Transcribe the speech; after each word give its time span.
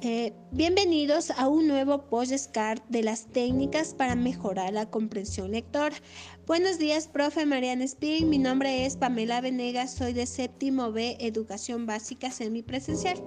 Bienvenidos 0.00 1.32
a 1.32 1.48
un 1.48 1.66
nuevo 1.66 2.04
postcard 2.04 2.80
de 2.88 3.02
las 3.02 3.26
técnicas 3.26 3.94
para 3.94 4.14
mejorar 4.14 4.72
la 4.72 4.88
comprensión 4.88 5.50
lectora. 5.50 5.96
Buenos 6.46 6.78
días, 6.78 7.08
profe 7.08 7.44
Mariana 7.44 7.82
Spin. 7.84 8.30
Mi 8.30 8.38
nombre 8.38 8.86
es 8.86 8.96
Pamela 8.96 9.40
Venegas, 9.40 9.92
soy 9.92 10.12
de 10.12 10.26
séptimo 10.26 10.92
B, 10.92 11.16
Educación 11.18 11.86
Básica 11.86 12.30
Semipresencial. 12.30 13.20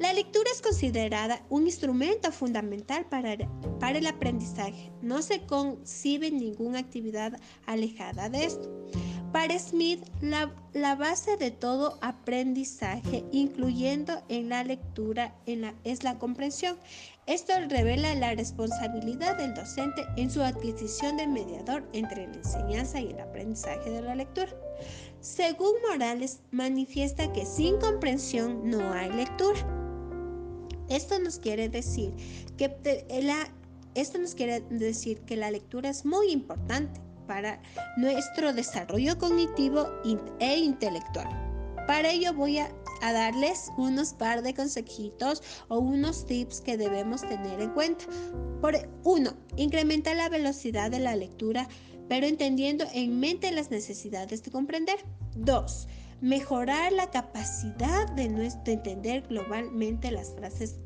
La 0.00 0.12
lectura 0.12 0.50
es 0.52 0.60
considerada 0.60 1.46
un 1.48 1.66
instrumento 1.66 2.32
fundamental 2.32 3.06
para, 3.08 3.36
para 3.78 3.98
el 3.98 4.06
aprendizaje. 4.08 4.90
No 5.02 5.22
se 5.22 5.46
concibe 5.46 6.32
ninguna 6.32 6.80
actividad 6.80 7.38
alejada 7.66 8.28
de 8.28 8.44
esto. 8.44 8.88
Para 9.32 9.58
Smith, 9.58 10.04
la, 10.20 10.94
base 10.94 11.38
de 11.38 11.50
todo 11.50 11.98
aprendizaje, 12.02 13.24
incluyendo 13.32 14.22
en 14.28 14.50
la 14.50 14.62
lectura, 14.62 15.34
es 15.84 16.04
la 16.04 16.18
comprensión. 16.18 16.76
Esto 17.26 17.54
revela 17.70 18.14
la 18.14 18.34
responsabilidad 18.34 19.38
del 19.38 19.54
docente 19.54 20.04
en 20.18 20.30
su 20.30 20.42
adquisición 20.42 21.16
del 21.16 21.30
mediador 21.30 21.88
entre 21.94 22.26
la 22.26 22.34
enseñanza 22.34 23.00
y 23.00 23.08
el 23.08 23.20
aprendizaje 23.20 23.88
de 23.88 24.02
la 24.02 24.14
lectura. 24.14 24.52
Según 25.20 25.72
Morales, 25.88 26.40
manifiesta 26.50 27.32
que 27.32 27.46
sin 27.46 27.78
comprensión 27.78 28.68
no 28.68 28.92
hay 28.92 29.10
lectura. 29.12 29.60
Esto 30.90 31.18
nos 31.18 31.38
quiere 31.38 31.70
decir 31.70 32.12
que 32.58 32.76
esto 33.94 34.18
nos 34.18 34.34
quiere 34.34 34.60
decir 34.60 35.20
que 35.20 35.36
la 35.36 35.50
lectura 35.50 35.88
es 35.88 36.04
muy 36.04 36.32
importante 36.32 37.00
para 37.32 37.58
nuestro 37.96 38.52
desarrollo 38.52 39.16
cognitivo 39.16 39.88
e 40.38 40.58
intelectual. 40.58 41.30
Para 41.86 42.10
ello 42.10 42.34
voy 42.34 42.58
a, 42.58 42.70
darles 43.00 43.70
unos 43.78 44.12
par 44.12 44.42
de 44.42 44.52
consejitos 44.52 45.42
o 45.68 45.78
unos 45.78 46.26
tips 46.26 46.60
que 46.60 46.76
debemos 46.76 47.22
tener 47.22 47.58
en 47.60 47.70
cuenta. 47.70 48.04
Por 48.60 48.76
uno, 49.02 49.32
incrementa 49.56 50.14
la 50.14 50.28
velocidad 50.28 50.90
de 50.90 51.00
la 51.00 51.16
lectura, 51.16 51.68
pero 52.06 52.26
entendiendo 52.26 52.84
en 52.92 53.18
mente 53.18 53.50
las 53.50 53.70
necesidades 53.70 54.42
de 54.42 54.50
comprender. 54.50 54.98
Dos, 55.34 55.88
mejorar 56.20 56.92
la 56.92 57.10
capacidad 57.10 58.12
de, 58.12 58.28
de 58.28 58.72
entender 58.72 59.22
globalmente 59.26 60.10
las 60.10 60.34
frases 60.34 60.76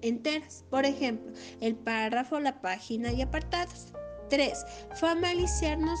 enteras. 0.00 0.64
Por 0.70 0.86
ejemplo, 0.86 1.30
el 1.60 1.76
párrafo, 1.76 2.40
la 2.40 2.62
página 2.62 3.12
y 3.12 3.20
apartados. 3.20 3.92
3. 4.32 4.64
Familiarizarnos, 4.94 6.00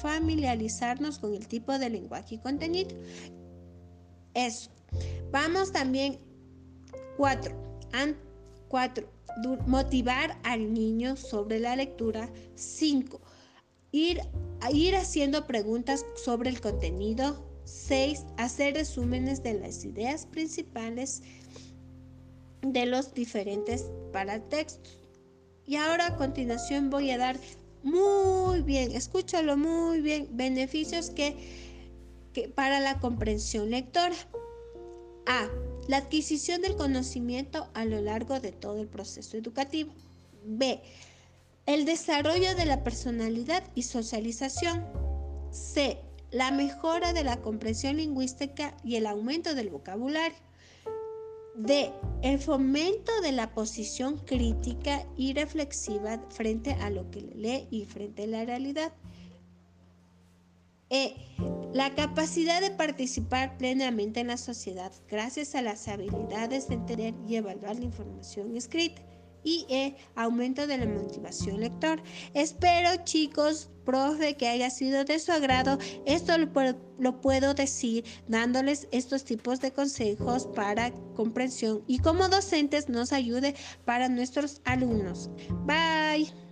familiarizarnos 0.00 1.18
con 1.18 1.34
el 1.34 1.46
tipo 1.46 1.78
de 1.78 1.90
lenguaje 1.90 2.36
y 2.36 2.38
contenido. 2.38 2.96
Eso. 4.32 4.70
Vamos 5.30 5.72
también. 5.72 6.18
4. 7.18 7.54
4. 8.68 9.06
Motivar 9.66 10.38
al 10.42 10.72
niño 10.72 11.16
sobre 11.16 11.60
la 11.60 11.76
lectura. 11.76 12.30
5. 12.54 13.20
Ir, 13.92 14.22
ir 14.72 14.96
haciendo 14.96 15.46
preguntas 15.46 16.06
sobre 16.16 16.48
el 16.48 16.62
contenido. 16.62 17.44
6. 17.64 18.24
Hacer 18.38 18.72
resúmenes 18.72 19.42
de 19.42 19.60
las 19.60 19.84
ideas 19.84 20.24
principales 20.24 21.22
de 22.62 22.86
los 22.86 23.12
diferentes 23.12 23.84
paratextos. 24.14 24.99
Y 25.66 25.76
ahora 25.76 26.06
a 26.06 26.16
continuación 26.16 26.90
voy 26.90 27.10
a 27.10 27.18
dar 27.18 27.38
muy 27.82 28.60
bien, 28.62 28.92
escúchalo 28.92 29.56
muy 29.56 30.00
bien, 30.00 30.28
beneficios 30.32 31.10
que, 31.10 31.36
para 32.54 32.80
la 32.80 32.98
comprensión 32.98 33.70
lectora. 33.70 34.14
A. 35.26 35.48
La 35.88 35.98
adquisición 35.98 36.62
del 36.62 36.76
conocimiento 36.76 37.68
a 37.74 37.84
lo 37.84 38.00
largo 38.00 38.40
de 38.40 38.52
todo 38.52 38.80
el 38.80 38.88
proceso 38.88 39.36
educativo. 39.36 39.92
B. 40.44 40.80
El 41.66 41.84
desarrollo 41.84 42.54
de 42.54 42.64
la 42.64 42.82
personalidad 42.82 43.64
y 43.74 43.82
socialización. 43.82 44.84
C. 45.50 45.98
La 46.30 46.50
mejora 46.50 47.12
de 47.12 47.24
la 47.24 47.40
comprensión 47.40 47.96
lingüística 47.96 48.76
y 48.84 48.96
el 48.96 49.06
aumento 49.06 49.54
del 49.54 49.70
vocabulario. 49.70 50.38
D. 51.56 51.92
El 52.22 52.38
fomento 52.38 53.12
de 53.22 53.32
la 53.32 53.54
posición 53.54 54.18
crítica 54.18 55.06
y 55.16 55.32
reflexiva 55.32 56.20
frente 56.28 56.72
a 56.74 56.90
lo 56.90 57.10
que 57.10 57.22
lee 57.22 57.66
y 57.70 57.86
frente 57.86 58.24
a 58.24 58.26
la 58.26 58.44
realidad. 58.44 58.92
E. 60.90 61.14
La 61.72 61.94
capacidad 61.94 62.60
de 62.60 62.72
participar 62.72 63.56
plenamente 63.56 64.20
en 64.20 64.26
la 64.26 64.36
sociedad 64.36 64.92
gracias 65.08 65.54
a 65.54 65.62
las 65.62 65.88
habilidades 65.88 66.68
de 66.68 66.74
entender 66.74 67.14
y 67.26 67.36
evaluar 67.36 67.76
la 67.76 67.84
información 67.84 68.56
escrita 68.56 69.00
y 69.44 69.66
E, 69.68 69.96
aumento 70.14 70.66
de 70.66 70.78
la 70.78 70.86
motivación 70.86 71.60
lector. 71.60 72.02
Espero 72.34 73.04
chicos, 73.04 73.70
profe, 73.84 74.36
que 74.36 74.48
haya 74.48 74.70
sido 74.70 75.04
de 75.04 75.18
su 75.18 75.32
agrado. 75.32 75.78
Esto 76.06 76.36
lo, 76.38 76.48
lo 76.98 77.20
puedo 77.20 77.54
decir 77.54 78.04
dándoles 78.28 78.88
estos 78.92 79.24
tipos 79.24 79.60
de 79.60 79.72
consejos 79.72 80.46
para 80.54 80.92
comprensión 81.14 81.82
y 81.86 81.98
como 81.98 82.28
docentes 82.28 82.88
nos 82.88 83.12
ayude 83.12 83.54
para 83.84 84.08
nuestros 84.08 84.60
alumnos. 84.64 85.30
Bye. 85.66 86.49